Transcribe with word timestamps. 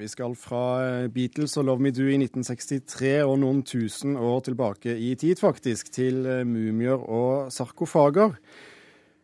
Vi 0.00 0.08
skal 0.08 0.32
fra 0.32 1.06
Beatles 1.12 1.58
og 1.60 1.66
Love 1.68 1.84
Me 1.84 1.90
Do 1.92 2.06
i 2.08 2.16
1963 2.16 3.18
og 3.20 3.34
noen 3.42 3.58
tusen 3.68 4.14
år 4.16 4.38
tilbake 4.46 4.94
i 4.96 5.10
tid, 5.20 5.36
faktisk, 5.42 5.90
til 5.92 6.24
mumier 6.48 6.96
og 7.04 7.50
sarkofager. 7.52 8.32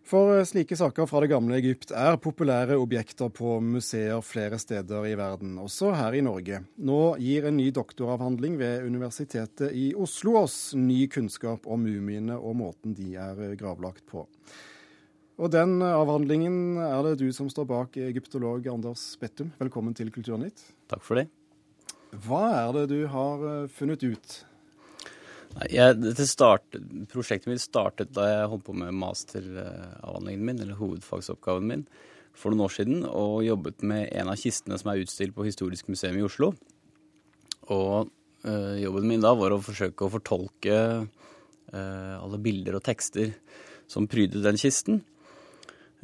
For 0.07 0.37
slike 0.45 0.77
saker 0.77 1.09
fra 1.09 1.23
det 1.25 1.33
gamle 1.33 1.57
Egypt 1.57 1.95
er 1.97 2.21
populære 2.21 2.77
objekter 2.79 3.33
på 3.33 3.57
museer 3.65 4.21
flere 4.21 4.61
steder 4.61 5.09
i 5.09 5.17
verden, 5.19 5.57
også 5.59 5.95
her 5.97 6.15
i 6.15 6.23
Norge. 6.23 6.61
Nå 6.77 7.01
gir 7.25 7.49
en 7.49 7.57
ny 7.57 7.73
doktoravhandling 7.75 8.61
ved 8.61 8.85
Universitetet 8.85 9.73
i 9.73 9.89
Oslo 9.97 10.37
oss 10.45 10.77
ny 10.77 11.07
kunnskap 11.09 11.65
om 11.65 11.89
mumiene 11.89 12.37
og 12.37 12.61
måten 12.61 12.95
de 12.95 13.15
er 13.17 13.57
gravlagt 13.57 14.05
på. 14.13 14.29
Og 15.37 15.51
den 15.53 15.83
avhandlingen 15.85 16.79
er 16.81 17.03
det 17.05 17.19
du 17.21 17.27
som 17.37 17.49
står 17.53 17.67
bak, 17.69 17.97
egyptolog 18.01 18.65
Anders 18.73 19.03
Bettum. 19.21 19.51
Velkommen 19.61 19.93
til 19.97 20.09
Kulturnytt. 20.09 20.63
Takk 20.89 21.03
for 21.05 21.21
det. 21.21 21.27
Hva 22.25 22.45
er 22.63 22.71
det 22.73 22.85
du 22.95 23.01
har 23.13 23.43
eh, 23.45 23.67
funnet 23.69 24.01
ut? 24.07 24.37
Jeg, 25.69 26.15
start, 26.29 26.79
prosjektet 27.13 27.51
mitt 27.51 27.61
startet 27.61 28.15
da 28.17 28.25
jeg 28.31 28.49
holdt 28.53 28.65
på 28.65 28.77
med 28.81 28.97
masteravhandlingen 28.97 30.47
min, 30.49 30.63
eller 30.65 30.79
hovedfagsoppgaven 30.79 31.69
min, 31.69 31.83
for 32.37 32.53
noen 32.53 32.65
år 32.65 32.73
siden, 32.73 33.03
og 33.05 33.45
jobbet 33.45 33.85
med 33.85 34.09
en 34.17 34.31
av 34.33 34.41
kistene 34.41 34.79
som 34.81 34.93
er 34.93 35.03
utstilt 35.05 35.37
på 35.37 35.45
Historisk 35.45 35.91
museum 35.93 36.17
i 36.17 36.25
Oslo. 36.25 36.55
Og 37.77 38.09
øh, 38.49 38.77
jobben 38.81 39.09
min 39.13 39.25
da 39.25 39.35
var 39.37 39.53
å 39.53 39.61
forsøke 39.65 40.09
å 40.09 40.15
fortolke 40.17 40.79
øh, 41.05 42.15
alle 42.23 42.41
bilder 42.41 42.81
og 42.81 42.85
tekster 42.89 43.35
som 43.85 44.09
prydet 44.09 44.41
den 44.45 44.61
kisten. 44.61 45.03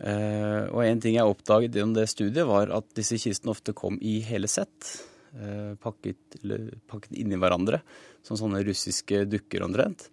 Uh, 0.02 0.66
og 0.74 0.80
en 0.82 1.00
ting 1.02 1.14
jeg 1.14 1.30
oppdaget 1.30 1.76
gjennom 1.76 1.94
det 1.94 2.08
studiet, 2.10 2.46
var 2.48 2.72
at 2.74 2.88
disse 2.98 3.20
kistene 3.22 3.52
ofte 3.54 3.74
kom 3.76 4.00
i 4.02 4.18
hele 4.26 4.50
sett. 4.50 4.96
Uh, 5.32 5.78
pakket, 5.80 6.40
pakket 6.90 7.14
inni 7.22 7.38
hverandre, 7.38 7.80
som 8.26 8.38
sånne 8.38 8.64
russiske 8.66 9.22
dukker 9.30 9.62
omtrent. 9.62 10.08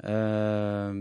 Uh, 0.00 0.96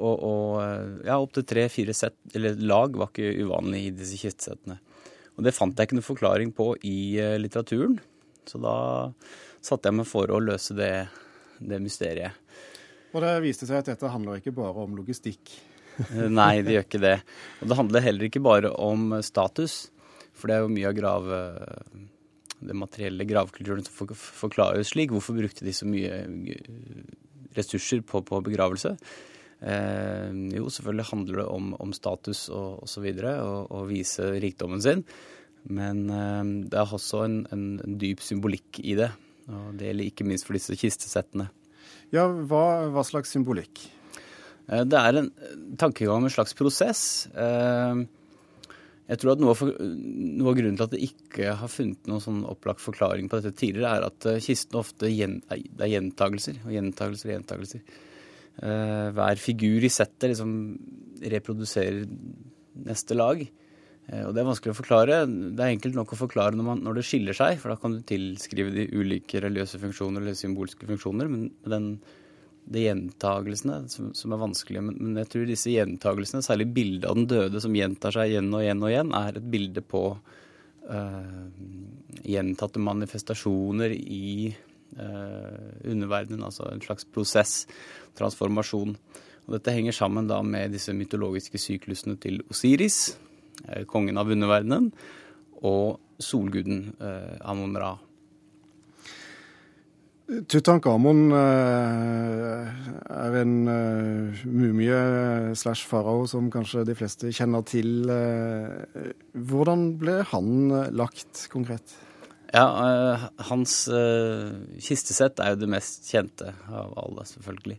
og, 0.00 0.14
og 0.14 1.02
ja, 1.04 1.18
opptil 1.18 1.44
tre-fire 1.50 1.96
sett, 1.96 2.20
eller 2.38 2.62
lag, 2.62 2.94
var 2.96 3.10
ikke 3.10 3.34
uvanlig 3.42 3.88
i 3.88 3.96
disse 3.98 4.20
kistesettene. 4.20 4.78
Og 5.34 5.44
det 5.44 5.56
fant 5.56 5.74
jeg 5.76 5.88
ikke 5.88 5.98
noen 5.98 6.06
forklaring 6.06 6.54
på 6.56 6.72
i 6.86 7.16
litteraturen, 7.40 7.98
så 8.48 8.60
da 8.60 8.76
satte 9.60 9.90
jeg 9.90 9.98
meg 9.98 10.08
for 10.08 10.30
å 10.32 10.40
løse 10.40 10.76
det, 10.76 10.92
det 11.58 11.80
mysteriet. 11.82 12.38
Og 13.10 13.24
det 13.24 13.34
viste 13.44 13.66
seg 13.68 13.80
at 13.80 13.90
dette 13.90 14.12
handler 14.12 14.38
ikke 14.40 14.54
bare 14.56 14.84
om 14.84 14.94
logistikk? 14.96 15.52
Eh, 16.08 16.28
nei, 16.40 16.62
det 16.66 16.76
gjør 16.76 16.86
ikke 16.88 17.02
det. 17.06 17.16
Og 17.60 17.72
det 17.72 17.80
handler 17.82 18.06
heller 18.06 18.28
ikke 18.30 18.44
bare 18.44 18.72
om 18.80 19.12
status, 19.26 19.82
for 20.32 20.50
det 20.50 20.56
er 20.56 20.64
jo 20.66 20.72
mye 20.78 20.88
av 20.92 20.96
grav... 20.98 21.34
Eh, 21.40 22.06
det 22.60 22.76
materielle 22.76 23.24
gravkulturen 23.24 23.84
som 23.86 24.12
forklares 24.14 24.92
slik. 24.92 25.14
Hvorfor 25.14 25.38
brukte 25.38 25.64
de 25.64 25.74
så 25.74 25.88
mye 25.88 26.22
eh, 26.26 27.02
ressurser 27.56 28.02
på, 28.06 28.22
på 28.26 28.40
begravelse? 28.44 28.94
Eh, 29.60 30.30
jo, 30.56 30.68
selvfølgelig 30.72 31.08
handler 31.10 31.42
det 31.42 31.46
om, 31.52 31.72
om 31.80 31.94
status 31.96 32.48
og 32.52 32.84
osv. 32.86 33.06
Og, 33.20 33.70
og 33.70 33.88
vise 33.90 34.32
rikdommen 34.42 34.82
sin. 34.84 35.04
Men 35.68 36.04
eh, 36.08 36.42
det 36.72 36.80
er 36.80 36.96
også 36.98 37.24
en, 37.26 37.40
en, 37.52 37.70
dyp 38.00 38.24
symbolikk 38.24 38.82
i 38.84 38.96
det. 39.00 39.12
Og 39.50 39.72
det 39.78 39.90
gjelder 39.90 40.12
ikke 40.12 40.28
minst 40.28 40.46
for 40.46 40.56
disse 40.56 40.76
kistesettene. 40.78 41.48
Ja, 42.14 42.26
hva, 42.28 42.90
hva 42.92 43.06
slags 43.06 43.32
symbolikk? 43.32 43.86
Eh, 44.70 44.86
det 44.86 44.98
er 44.98 45.18
en 45.20 45.30
tankegang 45.80 46.20
om 46.20 46.28
en 46.28 46.34
slags 46.34 46.56
prosess. 46.58 47.02
Eh, 47.34 48.02
jeg 49.10 49.20
tror 49.20 49.32
at 49.34 49.42
noe 49.42 49.54
av, 49.56 49.62
noe 49.82 50.52
av, 50.52 50.58
grunnen 50.58 50.76
til 50.78 50.86
at 50.86 50.92
det 50.94 51.02
ikke 51.08 51.56
har 51.58 51.72
funnet 51.72 52.06
noen 52.10 52.22
sånn 52.22 52.44
opplagt 52.46 52.82
forklaring 52.84 53.26
på 53.30 53.40
dette 53.40 53.58
tidligere, 53.58 53.96
er 53.96 54.06
at 54.06 54.20
kisten 54.22 54.44
kistene 54.46 54.82
ofte 54.84 55.10
gjen, 55.10 55.40
det 55.48 55.82
er 55.82 55.94
gjentagelser 55.96 56.60
og 56.62 56.76
gjentagelser 56.76 57.32
og 57.32 57.34
gjentagelser. 57.34 57.82
Hver 58.60 59.40
figur 59.40 59.82
i 59.86 59.90
settet 59.90 60.30
liksom 60.30 60.52
reproduserer 61.32 62.04
neste 62.86 63.16
lag. 63.16 63.42
Og 63.42 64.30
det 64.34 64.42
er 64.42 64.46
vanskelig 64.46 64.74
å 64.74 64.78
forklare. 64.78 65.18
Det 65.26 65.64
er 65.64 65.74
enkelt 65.74 65.98
nok 65.98 66.14
å 66.14 66.20
forklare 66.20 66.54
når, 66.54 66.66
man, 66.68 66.84
når 66.86 67.00
det 67.00 67.06
skiller 67.08 67.34
seg, 67.34 67.58
for 67.58 67.72
da 67.72 67.80
kan 67.82 67.96
du 67.96 68.04
tilskrive 68.06 68.70
de 68.76 68.86
ulike 68.94 69.42
religiøse 69.42 69.80
funksjoner 69.82 70.22
eller 70.22 70.38
symbolske 70.38 70.86
funksjoner. 70.86 71.30
Men 71.34 71.48
den 71.66 71.92
det 72.70 72.84
gjentagelsene 72.84 73.80
som, 73.90 74.10
som, 74.14 74.32
er 74.32 74.40
vanskelige. 74.40 74.82
Men, 74.86 74.98
men, 75.00 75.18
jeg 75.22 75.30
tror 75.32 75.46
disse 75.48 75.72
gjentagelsene, 75.72 76.44
særlig 76.46 76.68
bildet 76.74 77.08
av 77.10 77.18
den 77.18 77.28
døde 77.30 77.62
som 77.62 77.74
gjentar 77.74 78.14
seg 78.14 78.30
igjen 78.30 78.50
og 78.54 78.62
igjen 78.62 78.84
og 78.84 78.92
igjen, 78.92 79.14
er 79.18 79.38
et 79.40 79.48
bilde 79.54 79.82
på 79.82 80.02
uh, 80.14 81.46
gjentatte 82.22 82.82
manifestasjoner 82.86 83.94
i 83.98 84.52
uh, 84.52 85.72
underverdenen. 85.90 86.44
Altså 86.46 86.68
en 86.70 86.84
slags 86.84 87.08
prosess, 87.10 87.64
transformasjon. 88.18 88.94
Og 89.48 89.56
dette 89.56 89.74
henger 89.74 89.96
sammen 89.96 90.30
da 90.30 90.38
med 90.46 90.76
disse 90.76 90.94
mytologiske 90.94 91.58
syklusene 91.58 92.20
til 92.22 92.38
Osiris, 92.52 93.00
uh, 93.66 93.82
kongen 93.90 94.20
av 94.20 94.30
underverdenen, 94.30 94.92
og 95.66 95.98
solguden 96.20 96.94
Amon-Ra. 97.44 97.90
Tutankhamon 100.30 101.32
eh, 101.34 102.66
er 103.10 103.36
en 103.40 103.54
uh, 103.66 104.42
mumie 104.46 104.98
slash 105.58 105.88
farao 105.90 106.22
som 106.30 106.52
kanskje 106.54 106.84
de 106.86 106.94
fleste 106.94 107.32
kjenner 107.34 107.64
til. 107.66 108.06
Uh, 108.06 109.10
hvordan 109.34 109.88
ble 109.98 110.20
han 110.30 110.70
lagt 110.94 111.48
konkret? 111.50 111.96
Ja, 112.50 112.66
Hans 113.46 113.74
kistesett 114.82 115.38
er 115.38 115.52
jo 115.52 115.60
det 115.60 115.70
mest 115.70 116.08
kjente 116.10 116.50
av 116.66 116.96
alle, 116.98 117.22
selvfølgelig. 117.22 117.76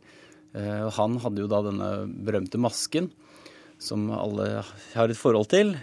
han 0.95 1.17
hadde 1.19 1.43
jo 1.43 1.49
da 1.51 1.59
denne 1.65 1.89
berømte 2.23 2.55
masken 2.55 3.09
som 3.83 4.05
alle 4.15 4.61
har 4.93 5.11
et 5.11 5.19
forhold 5.19 5.49
til. 5.51 5.73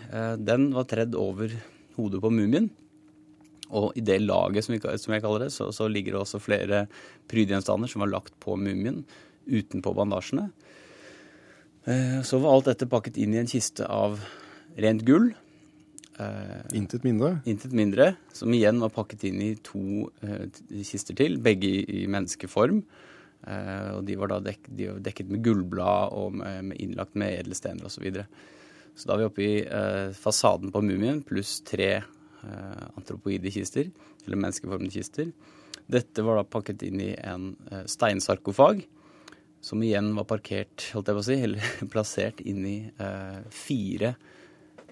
den 0.40 0.70
var 0.72 0.88
tredd 0.88 1.12
over 1.20 1.52
hodet 1.98 2.22
på 2.24 2.32
mumien. 2.32 2.70
Og 3.76 3.96
i 3.98 4.04
det 4.04 4.20
laget, 4.22 4.64
som, 4.64 4.74
vi, 4.74 4.80
som 4.80 5.14
jeg 5.14 5.24
kaller 5.24 5.44
det, 5.44 5.50
så, 5.52 5.68
så, 5.74 5.88
ligger 5.92 6.14
det 6.14 6.22
også 6.22 6.40
flere 6.40 6.86
prydgjenstander 7.28 7.90
som 7.90 8.04
var 8.04 8.12
lagt 8.14 8.36
på 8.40 8.56
mumien 8.56 9.02
utenpå 9.48 9.92
bandasjene. 9.96 10.48
Eh, 11.88 12.20
så 12.24 12.40
var 12.40 12.56
alt 12.56 12.70
dette 12.70 12.88
pakket 12.88 13.20
inn 13.20 13.36
i 13.36 13.42
en 13.42 13.50
kiste 13.50 13.86
av 13.88 14.20
rent 14.80 15.04
gull. 15.08 15.30
Eh, 16.18 16.56
intet 16.76 17.04
mindre? 17.06 17.38
Intet 17.48 17.76
mindre, 17.76 18.14
som 18.34 18.52
igjen 18.56 18.80
var 18.82 18.92
pakket 18.94 19.28
inn 19.28 19.40
i 19.44 19.52
to 19.64 20.08
eh, 20.24 20.48
kister 20.84 21.16
til, 21.16 21.38
begge 21.44 21.70
i, 21.84 22.06
menneskeform. 22.10 22.82
Og 23.48 24.00
de 24.04 24.16
var 24.18 24.32
da 24.32 24.40
dek, 24.42 24.64
de 24.66 24.88
var 24.90 24.96
dekket 25.06 25.28
med 25.30 25.44
gullblad 25.46 26.10
og 26.18 26.32
med, 26.40 26.72
med 26.72 26.80
innlagt 26.82 27.14
med 27.16 27.36
edelstener 27.38 27.86
osv. 27.86 27.94
Så, 27.94 28.02
videre. 28.02 28.24
så 28.98 29.08
da 29.08 29.14
er 29.14 29.20
vi 29.20 29.28
oppe 29.28 29.44
i 29.46 29.52
fasaden 30.18 30.72
på 30.74 30.82
mumien 30.82 31.20
pluss 31.24 31.60
tre 31.64 32.00
antropoide 32.96 33.50
kister, 33.52 33.88
eller 34.26 34.38
menneskeformede 34.38 34.94
kister. 34.94 35.32
Dette 35.88 36.22
var 36.22 36.36
da 36.36 36.44
pakket 36.44 36.84
inn 36.84 37.00
i 37.00 37.12
en 37.16 37.54
eh, 37.72 37.84
steinsarkofag, 37.88 38.82
som 39.64 39.82
igjen 39.82 40.12
var 40.18 40.26
parkert, 40.28 40.84
holdt 40.92 41.08
jeg 41.08 41.16
på 41.16 41.22
å 41.22 41.26
si, 41.26 41.36
eller 41.46 41.70
plassert 41.94 42.42
inn 42.44 42.60
i 42.68 42.78
eh, 42.92 43.38
fire 43.52 44.12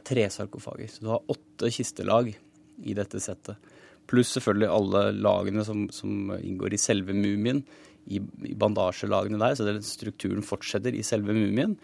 tresarkofager. 0.07 0.89
Så 0.89 1.05
du 1.05 1.11
har 1.13 1.33
åtte 1.33 1.71
kistelag 1.75 2.33
i 2.33 2.97
dette 2.97 3.21
settet. 3.21 3.61
Pluss 4.09 4.33
selvfølgelig 4.37 4.71
alle 4.71 5.03
lagene 5.19 5.67
som, 5.67 5.85
som 5.93 6.33
inngår 6.39 6.77
i 6.77 6.81
selve 6.81 7.15
mumien, 7.17 7.61
i, 8.07 8.21
i 8.47 8.55
bandasjelagene 8.57 9.41
der. 9.43 9.57
Så 9.59 9.67
strukturen 9.85 10.47
fortsetter 10.47 10.95
i 10.95 11.05
selve 11.05 11.35
mumien. 11.37 11.75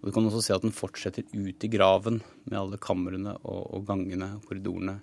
Og 0.00 0.08
du 0.08 0.14
kan 0.14 0.28
også 0.28 0.44
se 0.44 0.54
at 0.54 0.62
den 0.64 0.76
fortsetter 0.76 1.26
ut 1.32 1.66
i 1.66 1.72
graven 1.72 2.20
med 2.46 2.58
alle 2.60 2.78
kamrene 2.80 3.34
og, 3.40 3.64
og 3.66 3.88
gangene 3.88 4.36
og 4.36 4.46
korridorene 4.48 5.00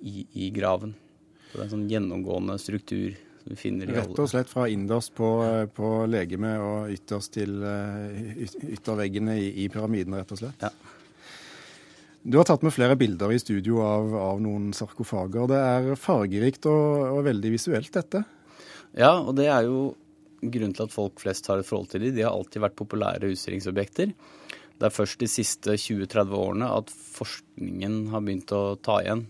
i, 0.00 0.26
i, 0.32 0.50
graven. 0.54 0.94
Så 1.50 1.56
det 1.56 1.60
er 1.60 1.66
en 1.66 1.74
sånn 1.74 1.90
gjennomgående 1.90 2.56
struktur 2.62 3.16
som 3.40 3.52
vi 3.52 3.58
finner 3.58 3.88
i 3.88 3.94
alle 3.94 4.04
Rett 4.04 4.22
og 4.22 4.30
slett 4.30 4.50
fra 4.50 4.66
innerst 4.70 5.14
på, 5.16 5.28
på 5.76 5.90
legemet 6.10 6.60
og 6.62 6.94
ytterst 6.94 7.34
til 7.36 7.62
eh, 7.66 8.46
ytterveggene 8.76 9.36
i, 9.40 9.50
i 9.64 9.68
pyramiden, 9.72 10.18
rett 10.20 10.34
og 10.36 10.42
slett? 10.42 10.66
Ja. 10.66 10.72
Du 12.22 12.36
har 12.36 12.44
tatt 12.44 12.62
med 12.62 12.74
flere 12.76 12.98
bilder 13.00 13.32
i 13.32 13.40
studio 13.40 13.80
av, 13.80 14.12
av 14.20 14.42
noen 14.44 14.74
sarkofager. 14.76 15.48
Det 15.48 15.60
er 15.60 15.94
fargerikt 15.96 16.68
og, 16.68 17.16
og 17.16 17.24
veldig 17.24 17.54
visuelt, 17.54 17.92
dette? 17.96 18.20
Ja, 18.92 19.14
og 19.22 19.32
det 19.38 19.48
er 19.48 19.64
jo 19.64 19.94
grunnen 20.40 20.74
til 20.76 20.84
at 20.84 20.92
folk 20.92 21.20
flest 21.22 21.48
har 21.48 21.60
et 21.60 21.68
forhold 21.68 21.88
til 21.92 22.04
dem. 22.04 22.14
De 22.16 22.26
har 22.26 22.36
alltid 22.36 22.60
vært 22.64 22.76
populære 22.76 23.32
utstillingsobjekter. 23.32 24.12
Det 24.80 24.88
er 24.88 24.92
først 24.92 25.20
de 25.20 25.28
siste 25.28 25.76
20-30 25.76 26.36
årene 26.36 26.68
at 26.72 26.92
forskningen 26.92 28.06
har 28.12 28.24
begynt 28.24 28.52
å 28.56 28.62
ta 28.80 29.00
igjen 29.04 29.26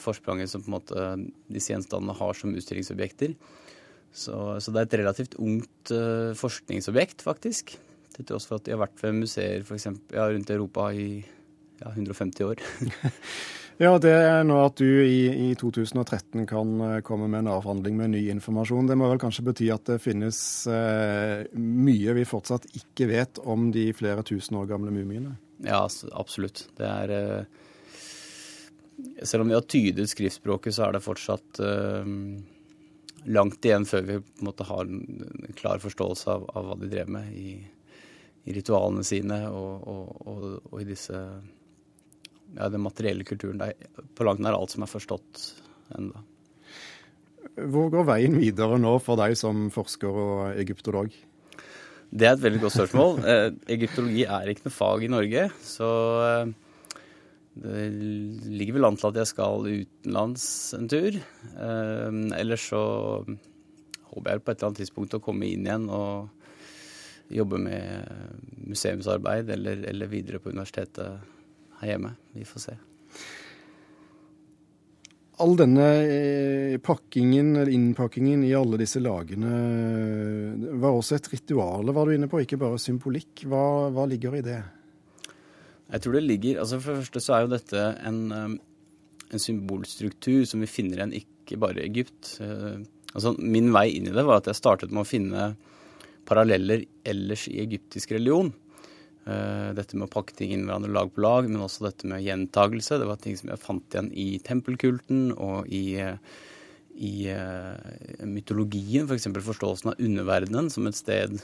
forspranget 0.00 0.50
som 0.50 0.64
på 0.64 0.70
en 0.70 0.74
måte 0.74 1.04
disse 1.52 1.70
gjenstandene 1.70 2.16
har 2.18 2.34
som 2.34 2.56
utstillingsobjekter. 2.58 3.36
Så, 4.10 4.34
så 4.58 4.72
det 4.74 4.80
er 4.80 4.88
et 4.88 4.98
relativt 5.04 5.36
ungt 5.38 5.92
eh, 5.94 6.32
forskningsobjekt, 6.38 7.22
faktisk. 7.22 7.76
Til 8.16 8.26
tross 8.26 8.48
for 8.50 8.58
at 8.58 8.66
de 8.66 8.74
har 8.74 8.82
vært 8.82 8.98
ved 9.04 9.20
museer 9.20 9.62
for 9.66 9.78
eksempel, 9.78 10.18
ja, 10.18 10.26
rundt 10.32 10.50
Europa 10.50 10.90
i 10.90 11.22
ja, 11.80 11.94
150 11.94 12.50
år. 12.50 12.64
Ja, 13.80 13.94
det 13.96 14.10
er 14.12 14.42
nå 14.44 14.58
at 14.60 14.76
du 14.76 14.84
i, 14.84 15.30
i 15.32 15.54
2013 15.56 16.42
kan 16.44 16.72
eh, 16.84 16.98
komme 17.00 17.30
med 17.32 17.46
en 17.46 17.54
avhandling 17.54 17.94
med 17.96 18.10
ny 18.12 18.20
informasjon. 18.28 18.90
Det 18.90 18.96
må 19.00 19.06
vel 19.08 19.20
kanskje 19.22 19.46
bety 19.46 19.70
at 19.72 19.86
det 19.88 19.96
finnes 20.04 20.36
eh, 20.68 21.46
mye 21.56 22.12
vi 22.18 22.26
fortsatt 22.28 22.66
ikke 22.76 23.08
vet 23.08 23.40
om 23.40 23.70
de 23.72 23.86
flere 23.96 24.20
tusen 24.28 24.58
år 24.60 24.68
gamle 24.68 24.92
mumiene? 24.92 25.32
Ja, 25.64 25.80
absolutt. 26.12 26.66
Det 26.76 26.90
er 26.90 27.14
eh, 27.16 27.64
Selv 29.22 29.44
om 29.44 29.50
vi 29.50 29.56
har 29.56 29.66
tydet 29.68 30.08
skriftspråket, 30.10 30.74
så 30.76 30.86
er 30.86 30.96
det 30.96 31.04
fortsatt 31.04 31.60
eh, 31.64 32.10
langt 33.30 33.64
igjen 33.64 33.86
før 33.88 34.06
vi 34.06 34.18
på 34.22 34.40
en 34.40 34.48
måte 34.48 34.66
har 34.68 34.88
en 34.88 35.54
klar 35.58 35.82
forståelse 35.82 36.32
av, 36.32 36.48
av 36.56 36.68
hva 36.68 36.78
de 36.80 36.90
drev 36.92 37.12
med 37.12 37.32
i, 37.36 37.54
i 38.48 38.56
ritualene 38.56 39.04
sine 39.06 39.42
og, 39.50 39.88
og, 39.88 40.12
og, 40.24 40.44
og 40.70 40.82
i 40.82 40.88
disse 40.88 41.16
ja, 42.56 42.68
den 42.68 42.82
materielle 42.82 43.26
kulturen. 43.28 43.60
Det 43.60 43.72
er 43.74 44.06
på 44.16 44.26
langt 44.26 44.42
nær 44.44 44.58
alt 44.58 44.74
som 44.74 44.86
er 44.86 44.92
forstått 44.92 45.46
ennå. 45.98 46.24
Hvor 47.70 47.90
går 47.92 48.06
veien 48.08 48.36
videre 48.38 48.78
nå 48.80 48.94
for 49.02 49.20
deg 49.20 49.36
som 49.38 49.68
forsker 49.74 50.08
og 50.24 50.60
egyptolog? 50.60 51.12
Det 52.10 52.26
er 52.26 52.34
et 52.34 52.42
veldig 52.42 52.60
godt 52.64 52.74
spørsmål. 52.74 53.20
Eh, 53.22 53.46
egyptologi 53.76 54.24
er 54.26 54.50
ikke 54.50 54.66
noe 54.66 54.74
fag 54.74 55.04
i 55.06 55.10
Norge, 55.12 55.46
så 55.62 55.90
eh, 56.24 56.52
det 57.60 57.86
ligger 58.48 58.78
vel 58.78 58.88
an 58.88 58.96
til 58.96 59.10
at 59.10 59.18
jeg 59.20 59.30
skal 59.34 59.66
utenlands 59.68 60.44
en 60.78 60.88
tur. 60.88 61.16
Eh, 61.20 62.20
ellers 62.40 62.68
så 62.72 62.82
håper 64.10 64.30
jeg 64.32 64.44
på 64.44 64.52
et 64.52 64.56
eller 64.56 64.70
annet 64.70 64.80
tidspunkt 64.80 65.16
å 65.18 65.22
komme 65.22 65.48
inn 65.50 65.66
igjen 65.68 65.88
og 65.92 66.30
jobbe 67.30 67.60
med 67.62 68.64
museumsarbeid 68.66 69.52
eller, 69.54 69.84
eller 69.92 70.10
videre 70.10 70.40
på 70.42 70.50
universitetet 70.50 71.20
her 71.80 71.92
hjemme. 71.94 72.14
Vi 72.34 72.48
får 72.48 72.64
se. 72.64 72.80
All 75.40 75.54
denne 75.56 75.86
eh, 76.04 76.74
pakkingen, 76.84 77.54
eller 77.56 77.72
innpakkingen 77.72 78.42
i 78.44 78.52
alle 78.56 78.80
disse 78.82 79.00
lagene 79.00 79.52
var 80.82 80.92
også 80.92 81.16
et 81.16 81.30
ritual, 81.32 81.94
var 81.96 82.08
du 82.08 82.16
inne 82.16 82.28
på, 82.28 82.42
ikke 82.42 82.60
bare 82.60 82.80
symbolikk. 82.80 83.46
Hva, 83.48 83.88
hva, 83.94 84.04
ligger 84.10 84.36
i 84.36 84.44
det? 84.44 84.60
Jeg 85.90 86.04
tror 86.04 86.16
det 86.16 86.22
ligger 86.26 86.60
altså 86.62 86.78
For 86.78 86.94
det 86.94 87.02
første 87.04 87.22
så 87.24 87.34
er 87.34 87.44
jo 87.44 87.52
dette 87.54 87.84
en, 88.06 88.20
eh, 88.32 88.54
en 89.34 89.42
symbolstruktur 89.42 90.44
som 90.46 90.62
vi 90.62 90.70
finner 90.70 91.00
igjen 91.00 91.18
ikke 91.18 91.58
bare 91.58 91.82
i 91.82 91.88
Egypt. 91.88 92.36
Altså, 93.10 93.32
min 93.42 93.72
vei 93.74 93.88
inn 93.96 94.06
i 94.06 94.14
det 94.14 94.22
var 94.26 94.38
at 94.38 94.48
jeg 94.50 94.58
startet 94.58 94.92
med 94.94 95.02
å 95.02 95.08
finne 95.08 95.54
paralleller 96.28 96.84
ellers 97.10 97.48
i 97.50 97.58
egyptisk 97.62 98.12
religion. 98.14 98.52
Eh, 99.28 99.70
dette 99.76 99.98
med 99.98 100.06
å 100.06 100.12
pakke 100.12 100.34
ting 100.36 100.54
inn 100.54 100.64
hverandre 100.68 100.92
lag 100.94 101.10
på 101.12 101.22
lag, 101.24 101.48
men 101.48 101.62
også 101.64 101.88
dette 101.88 102.08
med 102.08 102.22
gjentagelse. 102.24 103.00
Det 103.00 103.08
var 103.08 103.18
ting 103.20 103.36
som 103.38 103.50
jeg 103.52 103.62
fant 103.62 103.96
igjen 103.96 104.12
i 104.14 104.28
tempelkulten 104.46 105.34
og 105.36 105.68
i, 105.68 105.98
eh, 106.00 106.16
i 106.96 107.12
mytologien. 108.28 109.06
F.eks. 109.06 109.28
For 109.28 109.50
forståelsen 109.52 109.92
av 109.92 110.00
underverdenen 110.00 110.70
som 110.70 110.86
et 110.86 110.98
sted, 110.98 111.40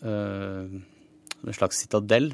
en 0.00 1.56
slags 1.56 1.82
citadell. 1.82 2.30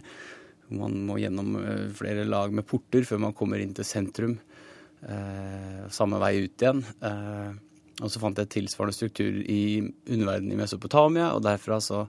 Man 0.74 0.98
må 1.06 1.18
gjennom 1.22 1.54
uh, 1.60 1.86
flere 1.94 2.24
lag 2.26 2.54
med 2.54 2.66
porter 2.66 3.06
før 3.06 3.22
man 3.28 3.36
kommer 3.36 3.62
inn 3.62 3.74
til 3.76 3.86
sentrum. 3.86 4.38
samme 5.92 6.18
vei 6.18 6.40
ut 6.42 6.62
igjen. 6.62 6.80
og 8.00 8.08
så 8.10 8.18
fant 8.18 8.38
jeg 8.40 8.48
tilsvarende 8.50 8.96
struktur 8.96 9.36
i 9.44 9.84
underverdenen 9.84 10.54
i 10.56 10.56
Mesopotamia, 10.58 11.28
og 11.36 11.44
derfra 11.44 11.78
så 11.84 12.06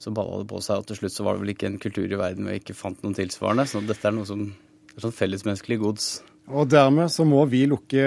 så 0.00 0.10
balla 0.10 0.38
det 0.40 0.48
på 0.48 0.62
seg, 0.64 0.80
og 0.80 0.88
til 0.88 0.96
slutt 0.96 1.12
så 1.12 1.24
var 1.26 1.36
det 1.36 1.44
vel 1.44 1.52
ikke 1.52 1.68
en 1.68 1.80
kultur 1.82 2.08
i 2.08 2.16
verden 2.16 2.46
hvor 2.46 2.54
jeg 2.54 2.62
ikke 2.62 2.78
fant 2.78 3.02
noen 3.04 3.16
tilsvarende. 3.18 3.66
Så 3.68 3.82
dette 3.84 4.08
er 4.08 4.16
noe 4.16 4.28
som 4.28 4.46
er 4.48 5.04
sånn 5.04 5.12
fellesmenneskelig 5.12 5.80
gods. 5.82 6.08
Og 6.50 6.66
dermed 6.72 7.12
så 7.12 7.26
må 7.28 7.44
vi 7.52 7.62
lukke 7.70 8.00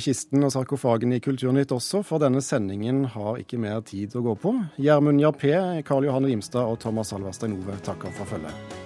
kisten 0.00 0.46
og 0.46 0.54
sarkofagen 0.54 1.12
i 1.12 1.20
Kulturnytt 1.20 1.74
også, 1.76 2.00
for 2.06 2.22
denne 2.22 2.40
sendingen 2.44 3.04
har 3.12 3.42
ikke 3.42 3.60
mer 3.60 3.82
tid 3.84 4.16
å 4.16 4.24
gå 4.30 4.38
på. 4.46 4.54
Gjermund 4.80 5.20
Jappé, 5.20 5.52
Karl 5.84 6.08
Johanne 6.08 6.32
Imstad 6.32 6.64
og 6.64 6.80
Thomas 6.86 7.12
Alverstein 7.12 7.58
Ove 7.58 7.76
takker 7.84 8.14
for 8.16 8.36
følget. 8.36 8.85